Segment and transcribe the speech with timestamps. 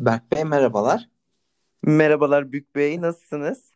[0.00, 1.08] Berk Bey merhabalar.
[1.82, 3.72] Merhabalar Bük Bey, nasılsınız?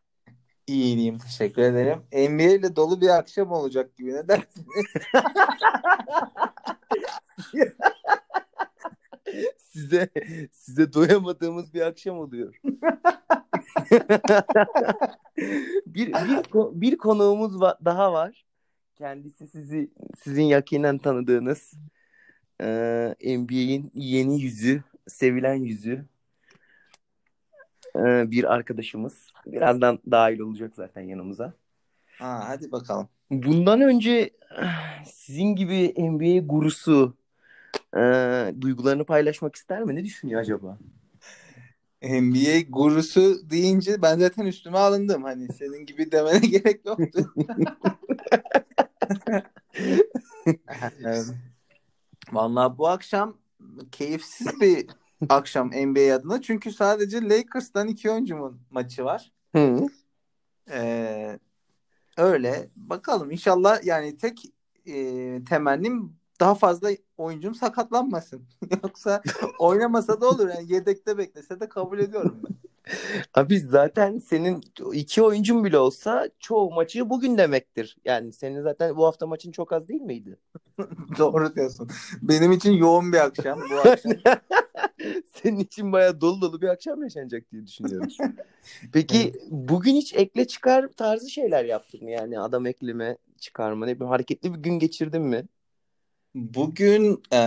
[0.67, 2.03] İyiyim, teşekkür ederim.
[2.12, 4.67] NBA ile dolu bir akşam olacak gibi ne dersiniz?
[9.58, 10.08] size
[10.53, 12.61] size doyamadığımız bir akşam oluyor.
[15.87, 16.45] bir, bir
[16.80, 18.45] bir konuğumuz va- daha var.
[18.97, 21.73] Kendisi sizi sizin yakinen tanıdığınız
[22.61, 26.05] e, NBA'in yeni yüzü, sevilen yüzü
[27.97, 29.33] e, bir arkadaşımız.
[29.47, 31.53] Birazdan dahil olacak zaten yanımıza.
[32.19, 33.09] Ha, hadi bakalım.
[33.30, 34.30] Bundan önce
[35.07, 37.15] sizin gibi NBA gurusu
[37.97, 38.01] e,
[38.61, 39.95] duygularını paylaşmak ister mi?
[39.95, 40.79] Ne düşünüyor acaba?
[42.03, 45.23] NBA gurusu deyince ben zaten üstüme alındım.
[45.23, 47.34] Hani senin gibi demene gerek yoktu.
[52.33, 53.37] Vallahi bu akşam
[53.92, 54.87] keyifsiz bir
[55.28, 56.42] akşam NBA adına.
[56.42, 59.33] Çünkü sadece Lakers'tan iki oyuncumun maçı var.
[59.55, 59.86] Hı.
[60.70, 61.39] Ee,
[62.16, 62.70] öyle.
[62.77, 64.42] Bakalım inşallah yani tek
[64.86, 64.94] e,
[65.44, 68.44] temennim daha fazla oyuncum sakatlanmasın.
[68.83, 69.22] Yoksa
[69.58, 70.48] oynamasa da olur.
[70.48, 72.55] Yani yedekte beklese de kabul ediyorum ben.
[73.34, 74.61] Abi zaten senin
[74.92, 77.97] iki oyuncun bile olsa çoğu maçı bugün demektir.
[78.05, 80.36] Yani senin zaten bu hafta maçın çok az değil miydi?
[81.19, 81.91] Doğru diyorsun.
[82.22, 84.12] Benim için yoğun bir akşam bu akşam.
[85.42, 88.08] senin için bayağı dolu dolu bir akşam yaşanacak diye düşünüyorum.
[88.92, 92.10] Peki bugün hiç ekle çıkar tarzı şeyler yaptın mı?
[92.10, 95.44] Yani adam ekleme çıkarma ne bir hareketli bir gün geçirdin mi?
[96.34, 97.41] Bugün e,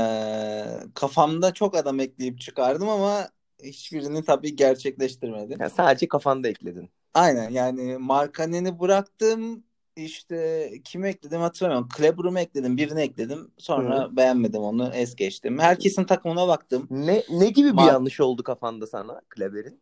[0.94, 3.30] kafamda çok adam ekleyip çıkardım ama
[3.64, 5.58] hiçbirini tabii gerçekleştirmedim.
[5.62, 6.90] Yani sadece kafanda ekledin.
[7.14, 9.64] Aynen yani Markanen'i bıraktım.
[9.98, 11.90] İşte kimi ekledim hatırlamıyorum.
[11.90, 12.78] Kleber'ı mı ekledim?
[12.78, 13.52] Birini ekledim.
[13.58, 14.16] Sonra Hı.
[14.18, 14.92] beğenmedim onu.
[14.94, 15.60] Es geçtim.
[15.60, 16.88] Herkesin takımına baktım.
[16.90, 19.80] Ne ne gibi bir Mar- yanlış oldu kafanda sana Kleber'in?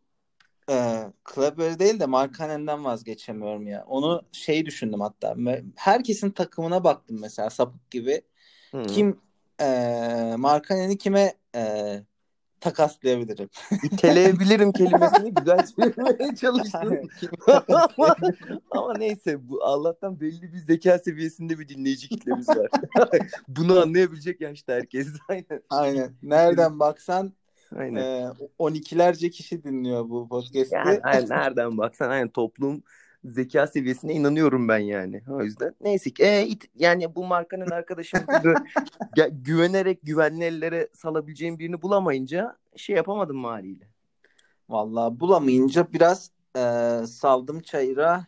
[0.69, 3.86] Ee, Kleber değil de Markanen'den vazgeçemiyorum ya.
[3.87, 5.36] Onu şey düşündüm hatta.
[5.76, 8.21] Herkesin takımına baktım mesela sapık gibi.
[8.71, 8.83] Hı.
[8.83, 9.20] Kim
[9.61, 11.61] e, Markanen'i kime e,
[12.65, 13.49] takaslayabilirim?
[13.83, 17.09] İteleyebilirim kelimesini güzel söylemeye çalıştım.
[17.48, 17.87] Ama,
[18.71, 22.70] ama neyse bu Allah'tan belli bir zeka seviyesinde bir dinleyici kitlemiz var.
[23.48, 25.08] Bunu anlayabilecek yaşta herkes.
[25.30, 25.61] Aynen.
[25.70, 26.11] Aynen.
[26.23, 27.33] Nereden baksan
[27.76, 28.02] Aynen.
[28.02, 30.76] e, 12'lerce kişi dinliyor bu podcast'i.
[30.76, 32.83] Yani, aynen, nereden baksan aynen toplum
[33.25, 35.21] zeka seviyesine inanıyorum ben yani.
[35.30, 38.53] O yüzden neyse ki e, it- yani bu markanın arkadaşımızı
[39.31, 43.87] güvenerek güvenli ellere salabileceğim birini bulamayınca şey yapamadım haliyle.
[44.69, 46.61] Vallahi bulamayınca biraz e,
[47.08, 48.27] saldım çayıra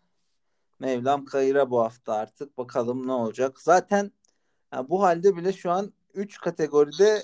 [0.79, 2.57] Mevlam kayıra bu hafta artık.
[2.57, 3.61] Bakalım ne olacak.
[3.61, 4.11] Zaten
[4.73, 7.23] ya bu halde bile şu an 3 kategoride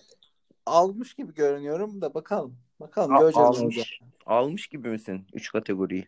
[0.66, 2.56] almış gibi görünüyorum da bakalım.
[2.79, 3.62] Bakalım A- göreceğiz olacak.
[3.63, 6.07] almış, almış gibi misin 3 kategoriyi?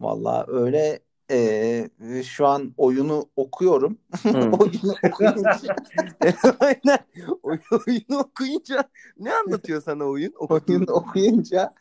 [0.00, 1.00] Vallahi öyle
[1.30, 3.98] e, şu an oyunu okuyorum.
[4.22, 4.38] Hı.
[4.38, 5.76] oyunu okuyunca,
[6.60, 6.98] Aynen.
[7.42, 8.84] Oy- oyunu okuyunca
[9.18, 10.32] ne anlatıyor sana oyun?
[10.38, 11.74] Oyunu okuyunca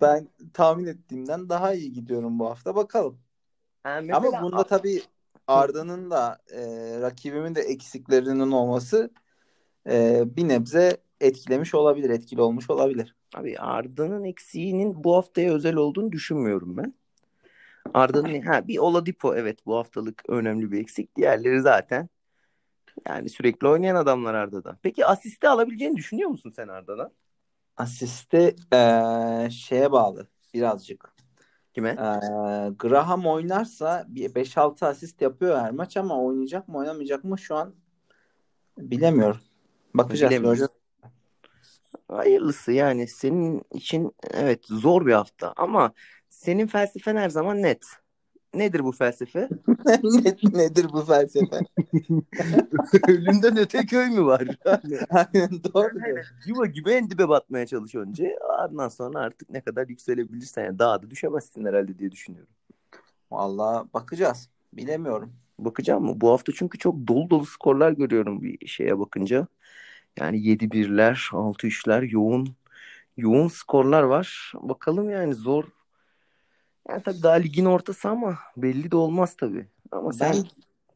[0.00, 2.76] ben tahmin ettiğimden daha iyi gidiyorum bu hafta.
[2.76, 3.18] Bakalım.
[3.82, 5.02] Ha, mesela Ama bunda tabii
[5.46, 6.60] Arda'nın da e,
[7.00, 9.10] rakibimin de eksiklerinin olması
[9.90, 13.16] e, bir nebze etkilemiş olabilir, etkili olmuş olabilir.
[13.34, 16.94] abi Arda'nın eksiğinin bu haftaya özel olduğunu düşünmüyorum ben.
[17.94, 21.16] Arda'nın ha bir Oladipo evet bu haftalık önemli bir eksik.
[21.16, 22.08] Diğerleri zaten
[23.08, 24.78] yani sürekli oynayan adamlar Arda'da.
[24.82, 27.12] Peki asisti alabileceğini düşünüyor musun sen Arda'dan?
[27.76, 31.14] Asiste e, şeye bağlı birazcık.
[31.74, 31.88] Kime?
[31.90, 32.04] E,
[32.78, 37.74] Graham oynarsa bir 5-6 asist yapıyor her maç ama oynayacak mı oynamayacak mı şu an
[38.78, 39.40] bilemiyorum.
[39.94, 40.30] Bakacağız.
[40.30, 40.58] Bilemiyoruz.
[40.58, 40.82] göreceğiz.
[42.08, 45.92] Hayırlısı yani senin için evet zor bir hafta ama
[46.42, 47.84] senin felsefen her zaman net.
[48.54, 49.48] Nedir bu felsefe?
[50.02, 51.60] Ne- Nedir bu felsefe?
[53.08, 54.42] Ölümden öte köy mü var?
[55.10, 56.04] Aynen doğru.
[56.04, 56.36] diyorsun.
[56.46, 58.38] Yuva gibi en dibe batmaya çalış önce.
[58.58, 62.52] Ardından sonra artık ne kadar yükselebilirsen yani daha da düşemezsin herhalde diye düşünüyorum.
[63.30, 64.48] Vallahi bakacağız.
[64.72, 65.32] Bilemiyorum.
[65.58, 66.20] Bakacağım mı?
[66.20, 69.46] Bu hafta çünkü çok dolu dolu skorlar görüyorum bir şeye bakınca.
[70.18, 72.48] Yani 7-1'ler, 6-3'ler yoğun
[73.16, 74.52] yoğun skorlar var.
[74.62, 75.64] Bakalım yani zor.
[76.88, 79.66] Yani tabii daha ligin ortası ama belli de olmaz tabii.
[79.90, 80.44] Ama sen Ben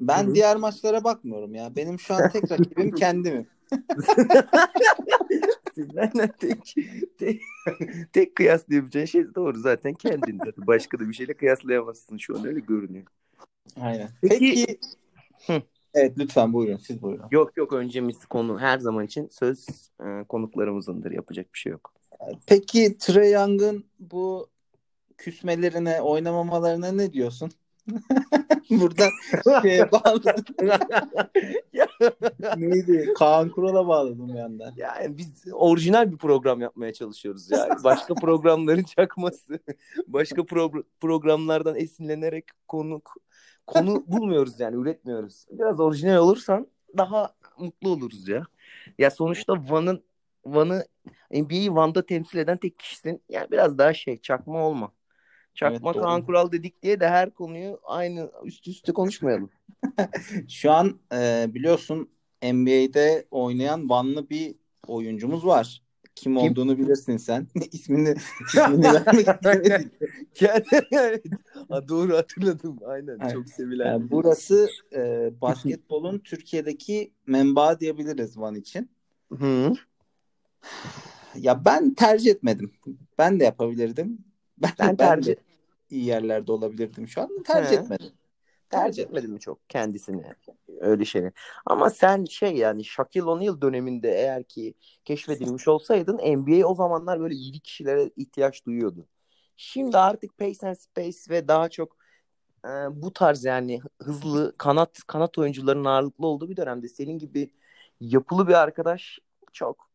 [0.01, 0.35] ben Hı hı.
[0.35, 1.77] diğer maçlara bakmıyorum ya.
[1.77, 3.47] Benim şu an tek rakibim kendimim.
[5.99, 6.75] Aynen tek,
[7.19, 7.43] tek,
[8.13, 10.41] tek kıyaslayabileceğin şey doğru zaten kendin.
[10.57, 13.07] Başka da bir şeyle kıyaslayamazsın şu an öyle görünüyor.
[13.81, 14.09] Aynen.
[14.23, 14.79] Peki- Peki.
[15.47, 15.63] Hı.
[15.95, 16.77] Evet lütfen buyurun.
[16.77, 17.25] Siz buyurun.
[17.31, 19.67] Yok yok öncemiz konu her zaman için söz
[20.01, 21.93] e, konuklarımızındır yapacak bir şey yok.
[22.47, 24.49] Peki Trey Young'ın bu
[25.19, 27.51] küsmelerine, oynamamalarına ne diyorsun?
[28.71, 29.11] Buradan
[29.63, 30.45] şeye bağladım.
[32.57, 33.15] Neydi?
[33.19, 34.73] Kaan Kural'a bağladım bir yandan.
[34.77, 37.69] Yani biz orijinal bir program yapmaya çalışıyoruz ya.
[37.85, 39.59] Başka programların çakması.
[40.07, 43.03] Başka pro- programlardan esinlenerek konu
[43.67, 45.47] konu bulmuyoruz yani üretmiyoruz.
[45.51, 46.67] Biraz orijinal olursan
[46.97, 48.45] daha mutlu oluruz ya.
[48.99, 50.05] Ya sonuçta Van'ın
[50.45, 50.85] Van'ı
[51.31, 53.23] NBA'yi Van'da temsil eden tek kişisin.
[53.29, 54.93] Yani biraz daha şey çakma olma.
[55.57, 56.27] Çakma Evet, Kaan.
[56.27, 59.51] Kural dedik diye de her konuyu aynı üst üste konuşmayalım.
[60.49, 62.09] Şu an e, biliyorsun
[62.43, 64.55] NBA'de oynayan Vanlı bir
[64.87, 65.83] oyuncumuz var.
[66.15, 66.51] Kim, Kim?
[66.51, 67.47] olduğunu bilirsin sen.
[67.73, 68.15] ismini
[68.55, 69.91] ismini vermek istemedim.
[70.93, 71.25] evet.
[71.69, 72.79] Ha, doğru hatırladım.
[72.87, 73.19] Aynen.
[73.23, 73.33] Evet.
[73.33, 73.87] Çok sevilen.
[73.87, 78.91] Yani burası e, basketbolun Türkiye'deki menbaı diyebiliriz Van için.
[79.33, 79.73] Hı.
[81.37, 82.73] Ya ben tercih etmedim.
[83.19, 84.19] Ben de yapabilirdim.
[84.59, 85.33] Ben, Ben tercih
[85.91, 87.43] iyi yerlerde olabilirdim şu an.
[87.43, 87.81] Tercih He.
[87.81, 88.13] etmedim.
[88.71, 90.25] tercih etmedim mi çok kendisini
[90.81, 91.33] öyle şeyler.
[91.67, 94.75] Ama sen şey yani Shaquille O'Neal döneminde eğer ki
[95.05, 99.07] keşfedilmiş olsaydın NBA o zamanlar böyle iyi kişilere ihtiyaç duyuyordu.
[99.57, 101.97] Şimdi artık pace and space ve daha çok
[102.65, 107.51] e, bu tarz yani hızlı kanat kanat oyuncuların ağırlıklı olduğu bir dönemde senin gibi
[108.01, 109.19] yapılı bir arkadaş
[109.53, 109.91] çok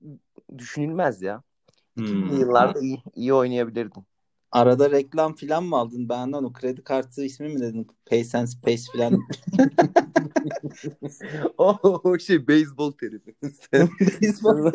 [0.58, 1.44] düşünülmez ya.
[1.98, 2.06] Hmm.
[2.06, 4.04] 2000'li yıllarda iyi, iyi oynayabilirdin.
[4.52, 6.10] Arada reklam falan mı aldın?
[6.10, 7.88] Benden o kredi kartı ismi mi dedin?
[8.06, 9.20] Pace and Space falan.
[11.58, 13.34] o, o şey beyzbol terimi.
[13.72, 13.90] sen,
[14.20, 14.72] sen,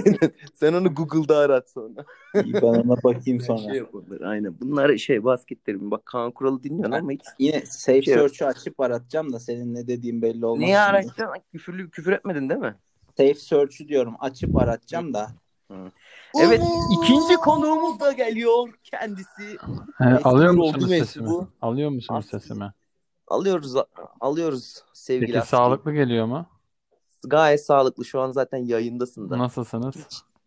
[0.55, 2.05] sen onu Google'da arat sonra.
[2.45, 3.59] İyi, ben ona bakayım sonra.
[3.59, 4.61] Şey yaparlar, aynen.
[4.61, 5.91] Bunlar şey basket terimi.
[5.91, 7.23] Bak Kaan Kural'ı dinliyorsun ama hiç.
[7.39, 10.65] Yine Safe Şey- Search'ü açıp aratacağım da senin ne dediğin belli olmaz.
[10.65, 12.75] Niye araçtan küfürlü küfür etmedin değil mi?
[13.17, 15.31] Safe Search'ü diyorum açıp aratacağım da.
[16.41, 16.63] Evet
[17.03, 19.57] ikinci konuğumuz da geliyor kendisi.
[19.99, 20.99] He, alıyor musunuz sesimi?
[20.99, 21.49] mensubu.
[21.63, 22.73] Alıyor musunuz Aslında- sesimi?
[23.29, 23.75] Alıyoruz
[24.21, 25.51] alıyoruz sevgili Peki Aski.
[25.51, 26.47] sağlıklı geliyor mu?
[27.27, 29.39] Gayet sağlıklı şu an zaten yayındasın da.
[29.39, 29.95] Nasılsınız?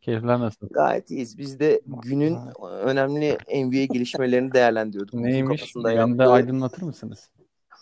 [0.01, 0.67] Keyifler nasıl?
[0.71, 1.37] Gayet iyiyiz.
[1.37, 5.13] Biz de günün önemli NBA gelişmelerini değerlendiriyorduk.
[5.13, 5.59] Neymiş?
[5.61, 7.29] kafasında Beni de yaptığı- aydınlatır mısınız?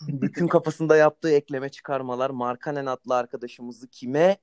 [0.08, 4.36] Bütün kafasında yaptığı ekleme çıkarmalar Markanen adlı arkadaşımızı kime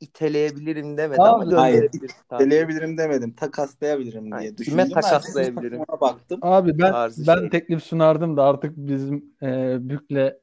[0.00, 1.74] iteleyebilirim demedi ama Abi, hayır.
[1.74, 2.10] gönderebilir.
[2.38, 3.32] Deleyebilirim demedim.
[3.32, 4.84] Takaslayabilirim diye Hayır, düşündüm.
[4.84, 5.80] kime takaslayabilirim?
[5.88, 6.38] Ona baktım.
[6.42, 7.48] Abi ben Tarzı ben şey.
[7.50, 10.34] teklif sunardım da artık bizim e, Bük'le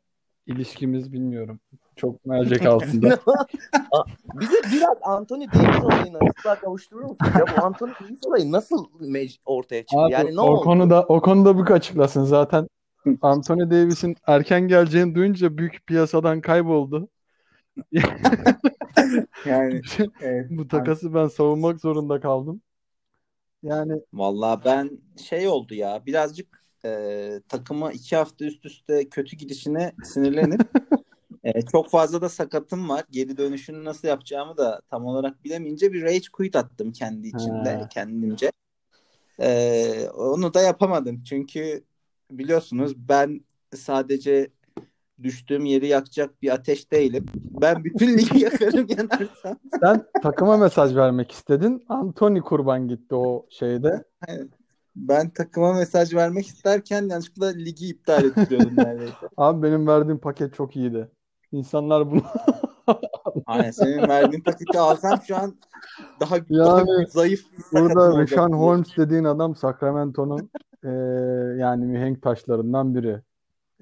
[0.47, 1.59] ilişkimiz bilmiyorum.
[1.95, 3.19] Çok mercek altında.
[4.33, 7.27] Bize biraz Anthony Davis olayını açıklığa kavuşturur musun?
[7.39, 9.97] Ya bu Anthony Davis olayı nasıl mec- ortaya çıktı?
[9.99, 10.63] Abi, yani ne o oldu?
[10.63, 12.67] konuda o konuda Bük açıklasın zaten.
[13.21, 17.07] Anthony Davis'in erken geleceğini duyunca Bük piyasadan kayboldu.
[19.45, 19.81] Yani
[20.19, 20.49] evet.
[20.49, 22.61] Bu takası ben savunmak zorunda kaldım.
[23.63, 29.93] Yani Vallahi ben şey oldu ya birazcık e, takıma iki hafta üst üste kötü gidişine
[30.03, 30.61] sinirlenip
[31.43, 33.05] e, çok fazla da sakatım var.
[33.11, 37.89] Geri dönüşünü nasıl yapacağımı da tam olarak bilemeyince bir rage quit attım kendi içimde Ha.
[37.89, 38.51] kendimce.
[39.41, 41.85] E, onu da yapamadım çünkü
[42.31, 43.41] biliyorsunuz ben
[43.75, 44.51] sadece
[45.23, 47.25] düştüğüm yeri yakacak bir ateş değilim.
[47.61, 49.57] Ben bütün ligi yakarım yanarsam.
[49.81, 51.85] sen takıma mesaj vermek istedin.
[51.89, 54.03] Anthony kurban gitti o şeyde.
[54.95, 59.13] Ben takıma mesaj vermek isterken yanlışlıkla ligi iptal ettiriyordum neredeyse.
[59.37, 61.11] Abi benim verdiğim paket çok iyiydi.
[61.51, 62.21] İnsanlar bunu
[63.45, 65.55] Aynen senin verdiğin paketi alsam şu an
[66.19, 68.37] daha daha Yani zayıf bir sakatım Burada diye.
[68.37, 70.49] Holmes dediğin adam Sacramento'nun
[70.83, 70.91] eee,
[71.59, 73.21] yani mihenk taşlarından biri.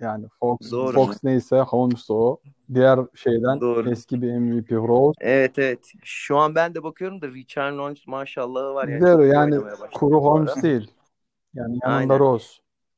[0.02, 0.94] Yani Fox, Doğru.
[0.94, 2.38] Fox neyse Holmes o.
[2.74, 3.92] Diğer şeyden Doğru.
[3.92, 5.18] eski bir MVP Rose.
[5.22, 5.92] Evet evet.
[6.04, 9.24] Şu an ben de bakıyorum da Richard Holmes maşallahı var yani.
[9.24, 9.62] İyi yani
[9.94, 10.22] kuru.
[10.22, 10.92] Holmes değil.
[11.54, 12.20] Yani yanında Aynen.
[12.20, 12.54] Rose.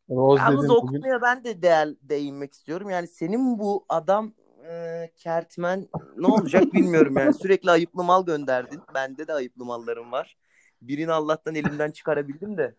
[0.10, 2.90] Rose Yalnız o bugün ben de değer, değinmek istiyorum.
[2.90, 4.34] Yani senin bu adam
[4.70, 5.88] e, Kertmen
[6.18, 7.34] ne olacak bilmiyorum yani.
[7.34, 8.82] Sürekli ayıplı mal gönderdin.
[8.94, 10.38] Bende de ayıplı mallarım var.
[10.82, 12.76] Birini Allah'tan elimden çıkarabildim de.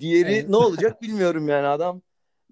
[0.00, 2.02] Diğeri ne olacak bilmiyorum yani adam.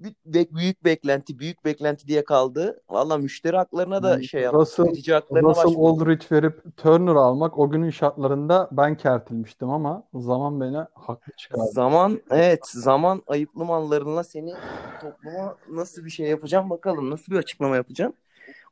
[0.00, 2.82] Büyük, büyük beklenti, büyük beklenti diye kaldı.
[2.90, 4.58] Valla müşteri haklarına da Yani şey yaptı.
[4.58, 5.86] Russell, Tüketici haklarına Russell başvurdu.
[5.86, 11.70] Aldridge verip Turner almak o günün şartlarında ben kertilmiştim ama zaman beni haklı çıkardı.
[11.72, 14.52] Zaman evet zaman ayıplı mallarına seni
[15.00, 18.12] topluma nasıl bir şey yapacağım bakalım nasıl bir açıklama yapacağım.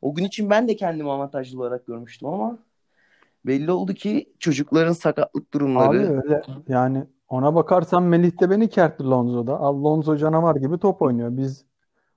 [0.02, 2.58] O gün için ben de kendimi avantajlı olarak görmüştüm ama
[3.46, 9.04] belli oldu ki çocukların sakatlık Abi durumları öyle yani ona bakarsan Melih de beni kertti
[9.04, 9.58] Lonzo'da.
[9.60, 11.36] Al Lonzo canavar gibi top oynuyor.
[11.36, 11.64] Biz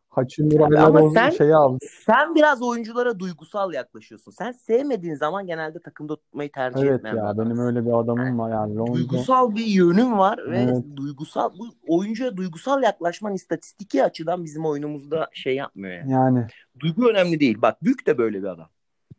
[0.10, 1.77] Hachimura'yla Ama o sen- şeyi aldı.
[2.06, 4.32] Sen biraz oyunculara duygusal yaklaşıyorsun.
[4.32, 7.46] Sen sevmediğin zaman genelde takımda tutmayı tercih Evet etmeyen ya bir adamsın.
[7.53, 8.75] benim öyle bir adamım var yani.
[8.75, 8.94] Lonzo.
[8.94, 10.84] Duygusal bir yönün var ve Evet.
[10.96, 16.12] duygusal bu oyuncuya duygusal yaklaşman istatistiki açıdan bizim oyunumuzda şey yapmıyor yani.
[16.12, 16.48] Yani
[16.80, 17.62] Duygu önemli değil.
[17.62, 18.68] Bak Büyük de böyle bir adam.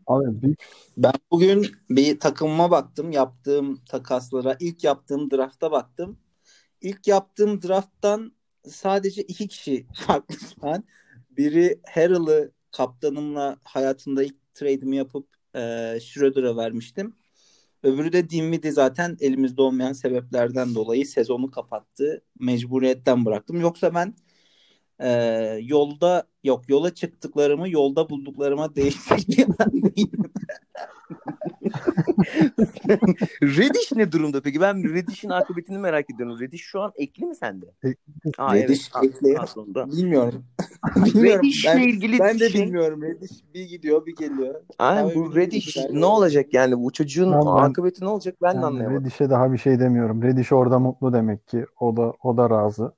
[0.06, 0.64] Abi büyük
[0.96, 3.12] Ben bugün bir takımıma baktım.
[3.12, 6.18] Yaptığım takaslara, ilk yaptığım drafta baktım.
[6.80, 8.32] İlk yaptığım drafttan
[8.68, 10.84] sadece iki kişi farklı şu an.
[11.30, 15.60] Biri Harrell'ı kaptanımla hayatımda ilk trade'imi yapıp e,
[16.02, 17.16] Schroeder'a vermiştim.
[17.82, 22.22] Öbürü de Dinwiddie zaten elimizde olmayan sebeplerden dolayı sezonu kapattı.
[22.40, 23.60] Mecburiyetten bıraktım.
[23.60, 24.14] Yoksa ben
[25.02, 25.10] e,
[25.62, 29.54] yolda yok yola çıktıklarımı yolda bulduklarıma değilim.
[33.42, 34.60] Reddish ne durumda peki?
[34.60, 36.40] Ben Reddish'in akıbetini merak ediyorum.
[36.40, 37.66] Reddish şu an ekli mi sende?
[37.84, 37.96] Ekli.
[38.38, 39.14] Aa, Reddish evet.
[39.14, 39.38] ekli.
[39.38, 39.86] Aslında.
[39.90, 40.44] Bilmiyorum.
[40.96, 41.40] Bilmiyorum.
[41.42, 43.02] Reddish'le Ben, ilgili ben de şey- bilmiyorum.
[43.02, 44.54] Reddish bir gidiyor bir geliyor.
[44.78, 48.66] Aynen bu ki- ne olacak yani bu çocuğun Ben- akıbeti ne olacak ben de yani
[48.66, 49.00] anlayamadım.
[49.00, 50.22] Reddish'e daha bir şey demiyorum.
[50.22, 51.64] Reddish orada mutlu demek ki.
[51.80, 52.92] O da o da razı.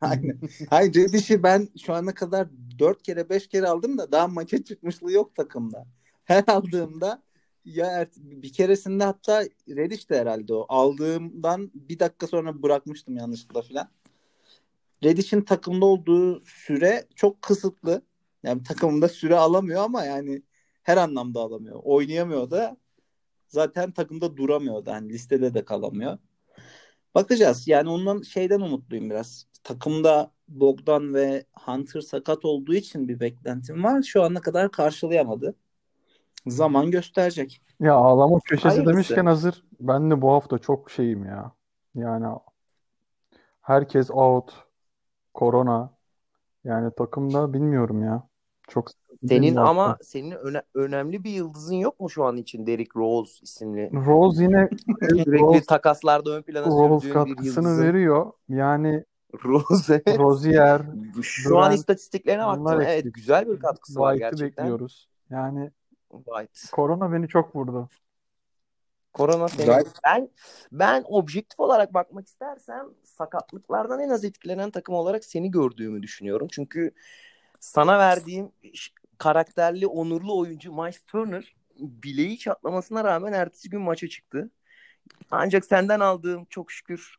[0.10, 0.40] Aynen.
[0.70, 5.12] Hayır Reddish'i ben şu ana kadar 4 kere 5 kere aldım da daha maça çıkmışlığı
[5.12, 5.86] yok takımda.
[6.24, 7.22] Her aldığımda
[7.64, 10.66] ya bir keresinde hatta Reddish de herhalde o.
[10.68, 13.88] Aldığımdan bir dakika sonra bırakmıştım yanlışlıkla filan.
[15.04, 18.02] Reddish'in takımda olduğu süre çok kısıtlı.
[18.42, 20.42] Yani takımında süre alamıyor ama yani
[20.82, 21.80] her anlamda alamıyor.
[21.84, 22.76] Oynayamıyor da
[23.48, 24.94] zaten takımda duramıyor da.
[24.94, 26.18] Hani listede de kalamıyor.
[27.14, 27.68] Bakacağız.
[27.68, 29.49] Yani ondan şeyden umutluyum biraz.
[29.64, 34.02] Takımda Bogdan ve Hunter sakat olduğu için bir beklentim var.
[34.02, 35.54] Şu ana kadar karşılayamadı.
[36.46, 37.60] Zaman gösterecek.
[37.80, 38.92] Ya ağlama köşesi Hayırlısı.
[38.94, 39.64] demişken hazır.
[39.80, 41.52] Ben de bu hafta çok şeyim ya.
[41.94, 42.26] Yani
[43.60, 44.52] herkes out.
[45.34, 45.90] Korona.
[46.64, 48.28] Yani takımda bilmiyorum ya.
[48.68, 48.88] Çok
[49.28, 50.04] Senin ama hafta.
[50.04, 53.90] senin öne- önemli bir yıldızın yok mu şu an için Derrick Rose isimli?
[54.06, 54.68] Rose yine
[55.00, 57.84] Sürekli Rose, takaslarda ön plana Rose sürdüğün bir katkısını yıldızın.
[57.88, 58.32] veriyor.
[58.48, 59.04] Yani
[59.44, 60.02] Rose.
[60.18, 60.82] Rozier,
[61.22, 62.80] Şu an Durant, istatistiklerine bunlar baktım.
[62.80, 63.14] Evet eksik.
[63.14, 64.64] güzel bir katkısı var White'ı gerçekten.
[64.64, 65.08] bekliyoruz.
[65.30, 65.70] Yani
[66.10, 66.60] White.
[66.72, 67.88] korona beni çok vurdu.
[69.12, 69.84] Korona seni.
[70.04, 70.28] Ben
[70.72, 76.48] ben objektif olarak bakmak istersem sakatlıklardan en az etkilenen takım olarak seni gördüğümü düşünüyorum.
[76.50, 76.90] Çünkü
[77.60, 78.52] sana verdiğim
[79.18, 84.50] karakterli, onurlu oyuncu Miles Turner bileği çatlamasına rağmen ertesi gün maça çıktı.
[85.30, 87.16] Ancak senden aldığım çok şükür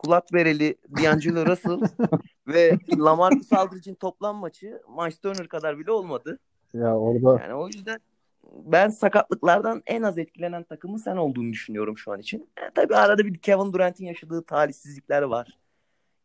[0.00, 1.80] kulak bereli D'Angelo Russell
[2.48, 6.38] ve Lamarcus Aldridge'in toplam maçı Miles Turner kadar bile olmadı.
[6.74, 8.00] Ya orada Yani o yüzden
[8.44, 12.50] ben sakatlıklardan en az etkilenen takımın sen olduğunu düşünüyorum şu an için.
[12.56, 15.58] E, tabii arada bir Kevin Durant'in yaşadığı talihsizlikler var.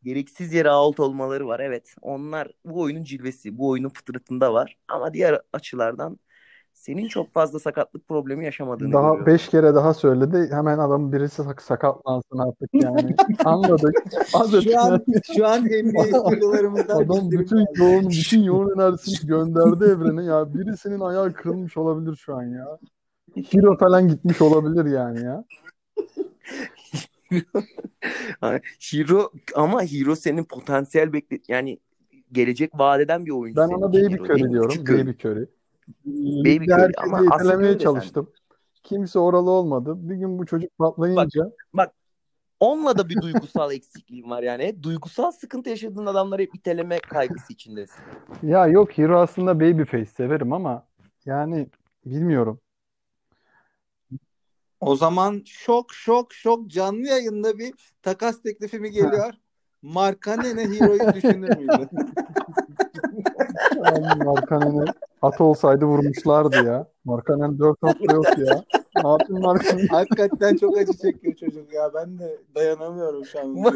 [0.03, 1.59] Gereksiz yere out olmaları var.
[1.59, 4.77] Evet onlar bu oyunun cilvesi, bu oyunun fıtratında var.
[4.87, 6.19] Ama diğer açılardan
[6.75, 9.25] senin çok fazla sakatlık problemi yaşamadığını daha görüyorum.
[9.25, 10.47] beş kere daha söyledi.
[10.51, 13.15] Hemen adam birisi sak- sakatlansın artık yani.
[13.45, 13.95] Anladık.
[14.33, 14.63] Anladık.
[14.71, 15.01] Şu an
[15.35, 20.23] şu an NBA stüdyolarımızdan Adam bütün yoğun, bütün yoğun enerjisini gönderdi evrene.
[20.23, 22.77] Ya birisinin ayağı kırılmış olabilir şu an ya.
[23.51, 25.43] Hero falan gitmiş olabilir yani ya.
[28.41, 28.59] Ha,
[28.91, 31.79] Hero ama Hero senin potansiyel bekle yani
[32.31, 33.61] gelecek vadeden bir oyuncu.
[33.61, 34.85] Ben ona Baby Curry diyorum.
[34.85, 35.47] Baby Curry.
[36.05, 38.31] Baby Ligde Curry herkesi ama öyle çalıştım.
[38.83, 39.93] Kimse oralı olmadı.
[39.97, 41.51] Bir gün bu çocuk patlayınca
[42.59, 44.83] Onunla da bir duygusal eksikliğim var yani.
[44.83, 48.03] Duygusal sıkıntı yaşadığın adamları hep iteleme kaygısı içindesin.
[48.43, 50.87] ya yok Hero aslında Babyface severim ama
[51.25, 51.67] yani
[52.05, 52.59] bilmiyorum.
[54.79, 59.33] O zaman şok şok şok canlı yayında bir takas teklifi mi geliyor?
[59.81, 61.89] Markanene Hero'yu düşünür müydü?
[63.85, 64.85] Yani Markanen'i
[65.25, 66.87] at olsaydı vurmuşlardı ya.
[67.05, 68.63] Markanen 4 hafta yok ya.
[69.03, 69.87] Ne yapayım Markanen?
[69.91, 71.93] Hakikaten çok acı çekiyor çocuk ya.
[71.93, 73.55] Ben de dayanamıyorum şu an.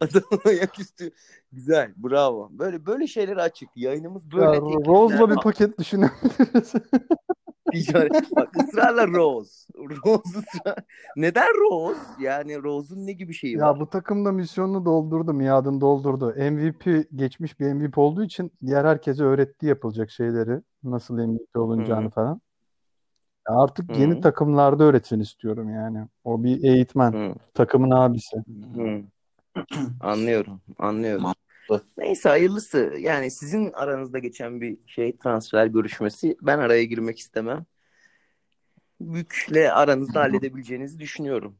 [0.00, 1.10] Adamın ayaküstü.
[1.52, 1.92] Güzel.
[1.96, 2.48] Bravo.
[2.52, 3.68] Böyle böyle şeylere açık.
[3.76, 4.60] Yayınımız böyle Ya.
[4.86, 6.72] Rose'la bir paket düşünebiliriz.
[7.74, 8.36] Ticaret.
[8.36, 9.72] Bak ısrarla Rose.
[9.78, 10.78] Rose ısrar.
[11.16, 12.00] Neden Rose?
[12.20, 13.66] Yani Rose'un ne gibi şeyi var?
[13.66, 16.34] Ya bu takımda misyonunu doldurdu, miadını doldurdu.
[16.36, 20.60] MVP geçmiş bir MVP olduğu için diğer herkese öğretti yapılacak şeyleri.
[20.82, 22.10] Nasıl MVP olunacağını Hı.
[22.10, 22.40] falan.
[23.48, 24.00] Ya artık Hı.
[24.00, 25.98] yeni takımlarda öğretsin istiyorum yani.
[26.24, 27.34] O bir eğitmen, Hı.
[27.54, 28.36] takımın abisi.
[28.74, 29.02] Hı.
[30.00, 30.60] Anlıyorum.
[30.78, 31.24] Anlıyorum.
[31.98, 32.92] Neyse hayırlısı.
[32.98, 36.36] Yani sizin aranızda geçen bir şey transfer görüşmesi.
[36.42, 37.66] Ben araya girmek istemem.
[39.00, 41.54] Bük'le aranızda halledebileceğinizi düşünüyorum.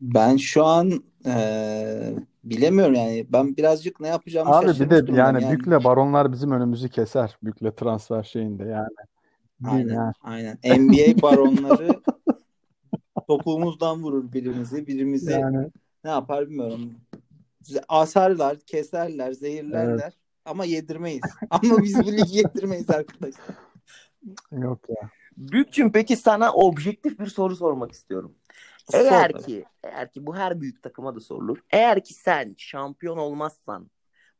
[0.00, 2.14] Ben şu an eee,
[2.44, 3.26] bilemiyorum yani.
[3.28, 5.58] Ben birazcık ne yapacağımı Abi bir de yani yani.
[5.58, 7.38] Bükle baronlar bizim önümüzü keser.
[7.42, 8.94] Bükle transfer şeyinde yani.
[9.64, 10.12] Aynen, yani.
[10.22, 10.58] aynen.
[10.64, 12.00] NBA baronları
[13.28, 14.86] topuğumuzdan vurur birimizi.
[14.86, 15.70] Birimizi Yani
[16.04, 16.90] ne yapar bilmiyorum.
[17.88, 20.14] Asarlar, keserler, zehirlerler Evet.
[20.44, 21.22] ama yedirmeyiz.
[21.50, 23.54] Ama biz bu ligi yedirmeyiz arkadaşlar.
[24.52, 25.10] yok ya.
[25.36, 28.34] Bükçüm peki sana objektif bir soru sormak istiyorum.
[28.90, 29.42] Sor Eğer tabii.
[29.42, 31.58] ki eğer ki bu her büyük takıma da sorulur.
[31.70, 33.90] Eğer ki sen şampiyon olmazsan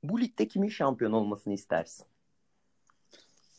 [0.03, 2.07] bu ligde kimin şampiyon olmasını istersin?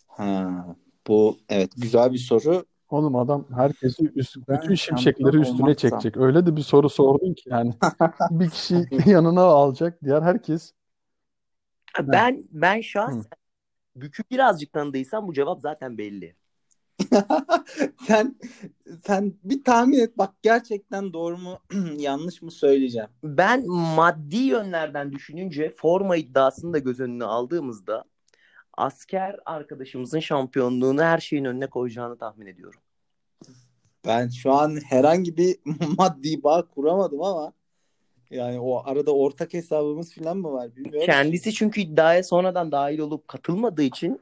[0.08, 0.66] Ha,
[1.08, 2.66] bu evet güzel bir soru.
[2.90, 5.90] Oğlum adam herkesi üst, Ben bütün şimşekleri üstüne olmazsam.
[5.90, 6.18] çekecek.
[6.18, 7.74] Öyle de bir soru sordun ki yani.
[8.32, 10.04] Bir kişi yanına alacak.
[10.04, 10.74] Diğer herkes
[12.02, 13.24] Ben ben şahsen
[13.96, 16.36] Bükü birazcık tanıdıysam bu cevap zaten belli.
[18.08, 18.36] sen
[19.06, 21.60] sen bir tahmin et bak gerçekten doğru mu
[21.98, 23.10] yanlış mı söyleyeceğim.
[23.24, 28.04] Ben maddi yönlerden düşününce forma iddiasını da göz önüne aldığımızda
[28.80, 32.80] asker arkadaşımızın şampiyonluğunu her şeyin önüne koyacağını tahmin ediyorum.
[34.08, 35.56] Ben şu an herhangi bir
[35.98, 37.54] maddi bağ kuramadım ama
[38.32, 41.06] yani o arada ortak hesabımız falan mı var bilmiyorum.
[41.06, 44.22] Kendisi çünkü iddiaya sonradan dahil olup katılmadığı için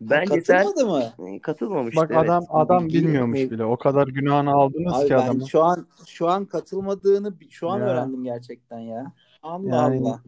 [0.00, 0.86] bence sen Katılmadı
[1.18, 1.28] mı?
[1.28, 2.00] E, katılmamıştı.
[2.00, 2.22] bak evet.
[2.30, 3.64] adam adam bilmiyormuş bile.
[3.64, 5.48] O kadar günahını aldınız Abi ki ben adamı.
[5.48, 7.84] şu an şu an katılmadığını şu an Ya.
[7.86, 9.12] öğrendim gerçekten ya.
[9.42, 10.20] Allah Yani- Allah.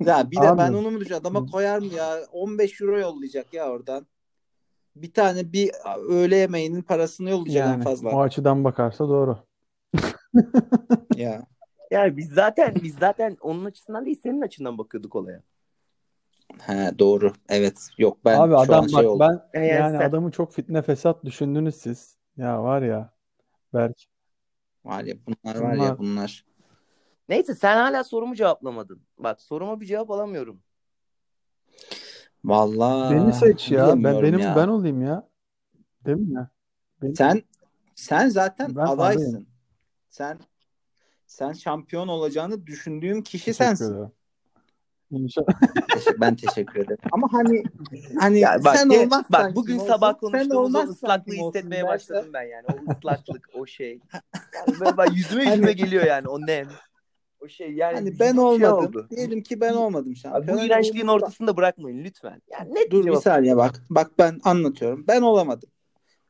[0.00, 0.58] Ya bir de Abi.
[0.58, 1.26] ben onu mu düşünüyorum?
[1.26, 2.18] Adama koyar mı ya?
[2.32, 4.06] 15 euro yollayacak ya oradan.
[4.96, 5.70] Bir tane bir
[6.08, 8.08] öğle yemeğinin parasını yollayacak en Yani fazla.
[8.10, 9.38] o açıdan bakarsa doğru.
[11.16, 11.42] Ya.
[11.90, 15.42] Yani biz zaten biz zaten onun açısından değil senin açından bakıyorduk olaya.
[16.60, 17.32] He doğru.
[17.48, 17.88] Evet.
[17.98, 19.20] Yok ben Abi şu adam an bak şey oldum.
[19.54, 22.16] ben Yani yani sen- adamı çok fitne fesat düşündünüz siz.
[22.36, 23.10] Ya var ya
[23.74, 23.96] Berk.
[24.84, 26.45] Var ya bunlar var ya Bunlar- bunlar.
[27.28, 29.02] Neyse sen hala sorumu cevaplamadın.
[29.18, 30.60] Bak soruma bir cevap alamıyorum.
[32.44, 33.88] Vallahi Beni seç ya.
[34.04, 34.56] Ben benim ya.
[34.56, 35.28] ben olayım ya.
[36.06, 36.48] Değil mi?
[37.02, 37.42] Benim- Sen
[37.94, 39.20] sen zaten Ben adaysın.
[39.30, 39.46] adayım.
[40.10, 40.38] Sen
[41.26, 43.94] sen şampiyon olacağını düşündüğüm kişi Teşekkür sensin.
[43.94, 44.10] ederim.
[45.10, 45.46] İnşallah.
[45.94, 46.98] Teşekkür- ben teşekkür ederim.
[47.12, 47.62] Ama hani
[48.20, 50.30] hani Ya bak, sen olmazsan bak bugün sabah olsun?
[50.32, 52.64] Sen konuştuğumuz o ıslaklığı hissetmeye başladım ben yani.
[52.72, 54.00] O ıslaklık, o şey.
[54.54, 56.68] Yani böyle bak yüzüme yüzüme Hani- geliyor yani o nem.
[57.46, 58.72] O şey yani Hani ben şey olmadım.
[58.74, 59.06] oldu.
[59.10, 60.58] Diyelim ki ben olmadım Abi şampiyon.
[60.58, 62.42] bu iğrençliğin ortasında bırakmayın lütfen.
[62.50, 63.22] Yani net Dur bir cevap.
[63.22, 63.82] saniye bak.
[63.90, 65.04] Bak ben anlatıyorum.
[65.08, 65.68] Ben olamadım.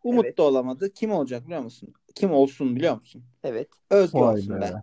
[0.04, 0.38] Umut Evet.
[0.38, 0.92] da olamadı.
[0.94, 1.94] Kim olacak biliyor musun?
[2.14, 3.24] Kim olsun biliyor musun?
[3.44, 3.68] Evet.
[3.90, 4.60] Özge Vay olsun be.
[4.60, 4.82] ben.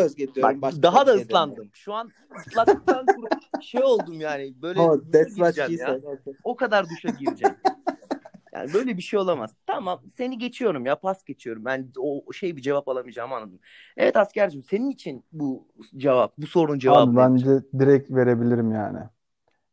[0.00, 0.62] Özge diyorum.
[0.62, 1.70] Bak daha da şey ıslandım.
[1.72, 4.54] Şu an ıslaklıktan kurup şey oldum yani.
[4.62, 6.00] Böyle Oh, that's what she ya.
[6.44, 7.56] O kadar duşa gireceğim.
[8.54, 9.54] Yani böyle bir şey olamaz.
[9.66, 11.64] Tamam seni geçiyorum ya pas geçiyorum.
[11.64, 13.58] Ben o şey bir cevap alamayacağımı anladım.
[13.96, 18.98] Evet askercim senin için bu cevap, bu sorunun cevabı Abi bence direkt verebilirim yani.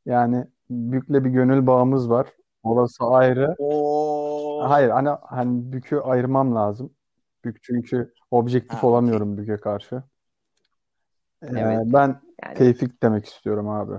[0.05, 2.27] Yani Bük'le bir gönül bağımız var.
[2.63, 3.55] Orası ayrı.
[3.57, 4.69] Oo.
[4.69, 6.93] Hayır hani hani Bük'ü ayırmam lazım.
[7.45, 9.95] Bük çünkü objektif Ha, olamıyorum Bük'e karşı.
[11.43, 11.79] Ee, Evet.
[11.85, 13.95] ben Yani Tevfik demek istiyorum abi.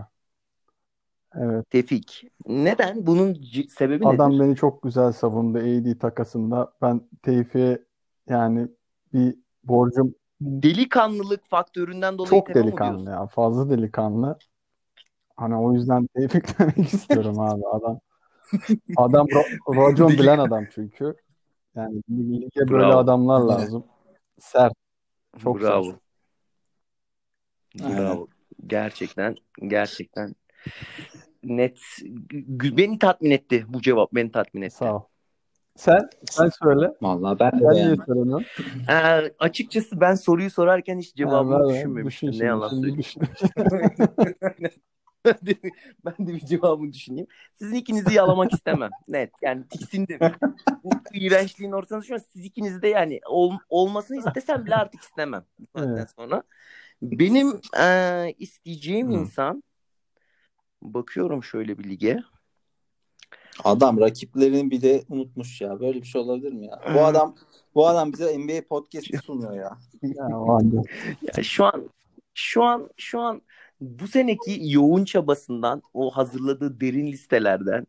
[1.35, 1.71] Evet.
[1.71, 2.25] Tevfik.
[2.53, 3.07] Neden?
[3.07, 4.41] Bunun sebebi Adam nedir?
[4.45, 6.73] beni çok güzel savundu AD takasında.
[6.83, 7.85] Ben Tevfik'e
[8.29, 8.69] yani
[9.13, 9.35] bir
[9.65, 13.27] borcum Delikanlılık faktöründen dolayı çok delikanlı ya.
[13.27, 14.39] Fazla delikanlı.
[15.37, 17.63] Hani o yüzden Tevfik demek istiyorum abi.
[17.73, 17.99] Adam
[18.97, 21.15] adam ro- racon bilen adam çünkü.
[21.75, 22.99] Yani lige böyle Bravo.
[22.99, 23.85] adamlar lazım.
[24.39, 24.73] Sert.
[25.43, 25.85] Çok Bravo.
[25.85, 26.01] sert.
[27.99, 28.29] Bravo.
[28.67, 29.37] Gerçekten,
[29.67, 30.35] gerçekten
[31.45, 31.79] net.
[32.77, 34.13] Beni tatmin etti bu cevap.
[34.15, 34.77] Beni tatmin etti.
[34.77, 35.03] Sağ ol.
[35.77, 36.93] Sen sen söyle.
[37.03, 38.45] Vallahi ben de söylemiyorsun?
[38.89, 38.95] Ee,
[39.39, 42.29] açıkçası ben soruyu sorarken hiç cevabını Ha, düşünmemiştim.
[42.29, 43.03] Düşün Ne yalan söyleyeyim.
[46.05, 47.27] ben, de, bir cevabını düşüneyim.
[47.53, 48.91] Sizin ikinizi yalamak istemem.
[49.09, 49.31] Net.
[49.43, 50.19] Yani tiksindim.
[50.85, 52.23] Bu iğrençliğin ortasına düşmez.
[52.33, 55.45] Siz ikinizi de yani ol- olmasını istesem bile artık istemem.
[55.77, 56.11] Saatten Evet.
[56.17, 56.43] sonra.
[57.03, 59.13] Benim eee, isteyeceğim Hı.
[59.13, 59.63] insan
[60.83, 62.23] bakıyorum şöyle bir lige.
[63.65, 65.81] Adam rakiplerini bir de unutmuş ya.
[65.81, 66.81] Böyle bir şey olabilir mi ya?
[66.95, 67.05] Bu Hı.
[67.05, 67.35] adam
[67.75, 69.79] bu adam bize NBA podcast'i sunuyor ya.
[70.03, 70.29] Ya.
[71.37, 71.89] Ya şu an
[72.35, 73.43] şu an şu an
[73.81, 77.87] bu seneki yoğun çabasından o hazırladığı derin listelerden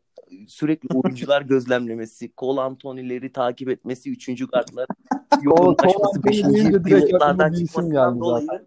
[0.48, 4.88] sürekli oyuncular gözlemlemesi, Cole Anthony'leri takip etmesi, üçüncü kartlar
[5.42, 8.66] yoğunlaşması, beşinci isim çıkmasından dolayı zaten.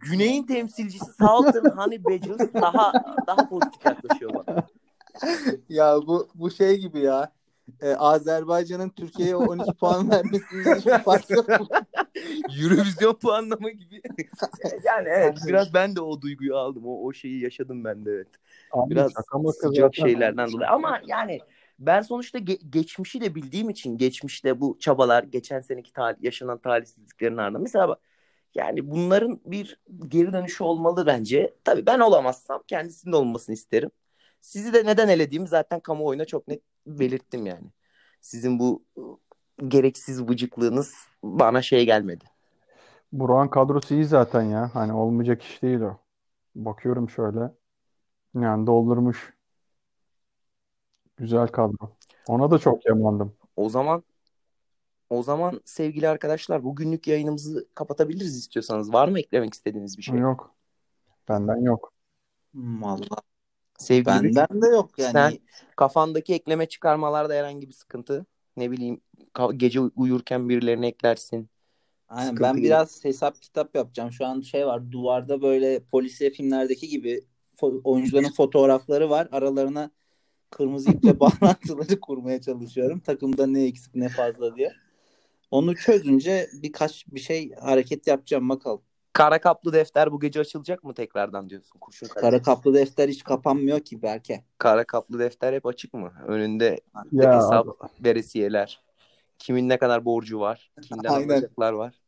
[0.00, 2.94] Güney'in temsilcisi Southern Honey Badgers daha
[3.26, 4.66] daha pozitif yaklaşıyor bana.
[5.68, 7.32] Ya bu bu şey gibi ya.
[7.80, 11.46] Ee, Azerbaycan'ın Türkiye'ye 12 puan vermesinin hiçbir farkı yok.
[12.62, 14.02] Eurovision puanlama gibi.
[14.84, 16.86] yani evet biraz ben de o duyguyu aldım.
[16.86, 18.28] O, o şeyi yaşadım ben de evet.
[18.72, 19.12] Abi Biraz
[19.60, 20.70] sıcak şeylerden dolayı.
[20.70, 21.40] Ama yani
[21.78, 27.36] ben sonuçta ge- geçmişi de bildiğim için geçmişte bu çabalar, geçen seneki tal- yaşanan talihsizliklerin
[27.36, 27.62] ardından.
[27.62, 28.00] Mesela bak,
[28.54, 31.54] yani bunların bir geri dönüşü olmalı bence.
[31.64, 33.90] Tabii ben olamazsam kendisinin olmasını isterim.
[34.40, 37.66] Sizi de neden elediğimi zaten kamuoyuna çok net belirttim yani.
[38.20, 39.16] Sizin bu ıı,
[39.68, 42.24] gereksiz vıcıklığınız bana şey gelmedi.
[43.12, 44.70] Burak'ın kadrosu iyi zaten ya.
[44.74, 45.98] Hani olmayacak iş değil o.
[46.54, 47.38] Bakıyorum şöyle.
[48.34, 49.34] Yani doldurmuş.
[51.16, 51.96] Güzel kadro.
[52.28, 53.36] Ona da çok yamandım.
[53.56, 54.02] O zaman
[55.10, 58.92] o zaman sevgili arkadaşlar bugünlük yayınımızı kapatabiliriz istiyorsanız.
[58.92, 60.18] Var mı eklemek istediğiniz bir şey?
[60.18, 60.54] Yok.
[61.28, 61.92] Benden yok.
[62.54, 63.22] Vallahi
[63.78, 65.22] Sevgili benden de yok yani.
[65.22, 65.38] sen
[65.76, 69.00] kafandaki ekleme çıkarmalarda herhangi bir sıkıntı ne bileyim
[69.56, 71.50] gece uyurken birilerini eklersin.
[72.08, 72.64] Aynen, Sıkıntı ben değil.
[72.64, 74.12] biraz hesap kitap yapacağım.
[74.12, 77.24] Şu an şey var duvarda böyle polisiye filmlerdeki gibi
[77.56, 79.28] fo- oyuncuların fotoğrafları var.
[79.32, 79.90] Aralarına
[80.50, 83.00] kırmızı iple bağlantıları kurmaya çalışıyorum.
[83.00, 84.72] Takımda ne eksik ne fazla diye.
[85.50, 88.82] Onu çözünce birkaç bir şey hareket yapacağım bakalım.
[89.12, 91.78] Kara kaplı defter bu gece açılacak mı tekrardan diyorsun?
[91.78, 92.30] Kurşun kalem.
[92.30, 94.44] Kara kaplı defter hiç kapanmıyor ki Berke.
[94.58, 96.12] Kara kaplı defter hep açık mı?
[96.26, 96.80] Önünde
[97.12, 97.66] Ya hesap
[98.04, 98.82] veresiyeler.
[99.38, 100.72] Kimin ne kadar borcu var?
[100.82, 101.28] Kimden Aynen.
[101.28, 102.00] alacaklar var?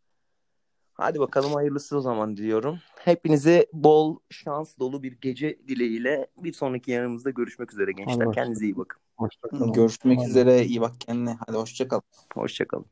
[0.94, 2.78] Hadi bakalım hayırlısı o zaman diyorum.
[2.96, 8.26] Hepinize bol şans dolu bir gece dileğiyle bir sonraki yanımızda görüşmek üzere gençler.
[8.26, 9.00] Hadi Kendinize iyi bakın.
[9.16, 9.72] hoşça kalın.
[9.72, 10.28] Görüşmek Hadi.
[10.28, 10.64] üzere.
[10.64, 11.37] iyi bak kendine.
[11.46, 12.00] Hadi hoşça kal.
[12.35, 12.87] Hoşçakalın.